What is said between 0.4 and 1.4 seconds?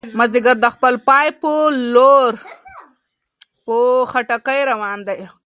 د خپل پای